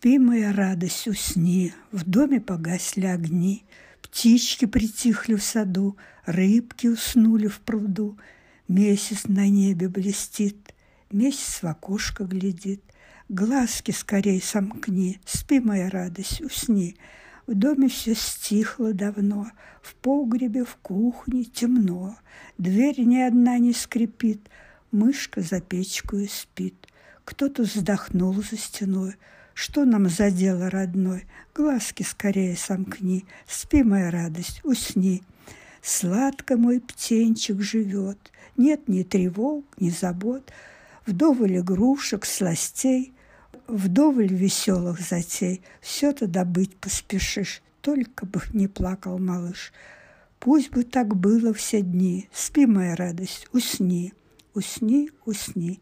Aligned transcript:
Спи, 0.00 0.18
моя 0.18 0.52
радость, 0.54 1.08
усни, 1.08 1.74
В 1.92 2.04
доме 2.04 2.40
погасли 2.40 3.04
огни, 3.04 3.64
Птички 4.00 4.64
притихли 4.64 5.34
в 5.34 5.42
саду, 5.42 5.98
Рыбки 6.24 6.86
уснули 6.86 7.48
в 7.48 7.60
пруду, 7.60 8.16
Месяц 8.66 9.26
на 9.28 9.46
небе 9.50 9.90
блестит, 9.90 10.74
Месяц 11.12 11.62
в 11.62 11.66
окошко 11.66 12.24
глядит. 12.24 12.82
Глазки 13.28 13.90
скорей 13.90 14.40
сомкни, 14.40 15.20
Спи, 15.26 15.60
моя 15.60 15.90
радость, 15.90 16.40
усни. 16.40 16.96
В 17.46 17.52
доме 17.52 17.88
все 17.88 18.14
стихло 18.14 18.94
давно, 18.94 19.50
В 19.82 19.94
погребе, 19.96 20.64
в 20.64 20.76
кухне 20.76 21.44
темно, 21.44 22.16
Дверь 22.56 23.00
ни 23.00 23.18
одна 23.18 23.58
не 23.58 23.74
скрипит, 23.74 24.48
Мышка 24.92 25.42
за 25.42 25.60
печкою 25.60 26.26
спит. 26.26 26.86
Кто-то 27.26 27.64
вздохнул 27.64 28.32
за 28.42 28.56
стеной, 28.56 29.16
что 29.60 29.84
нам 29.84 30.08
за 30.08 30.30
дело, 30.30 30.70
родной? 30.70 31.26
Глазки 31.54 32.02
скорее 32.02 32.56
сомкни, 32.56 33.26
Спи, 33.46 33.82
моя 33.82 34.10
радость, 34.10 34.62
усни. 34.64 35.22
Сладко 35.82 36.56
мой 36.56 36.80
птенчик 36.80 37.60
живет, 37.60 38.32
Нет 38.56 38.88
ни 38.88 39.02
тревог, 39.02 39.66
ни 39.78 39.90
забот, 39.90 40.50
Вдоволь 41.04 41.58
игрушек, 41.58 42.24
сластей, 42.24 43.12
Вдоволь 43.66 44.28
веселых 44.28 44.98
затей. 44.98 45.60
Все-то 45.82 46.26
добыть 46.26 46.74
поспешишь, 46.76 47.62
Только 47.82 48.24
бы 48.24 48.40
не 48.54 48.66
плакал 48.66 49.18
малыш. 49.18 49.74
Пусть 50.38 50.70
бы 50.70 50.84
так 50.84 51.14
было 51.14 51.52
все 51.52 51.82
дни, 51.82 52.30
Спи, 52.32 52.64
моя 52.64 52.96
радость, 52.96 53.46
усни, 53.52 54.14
Усни, 54.54 55.10
усни. 55.26 55.80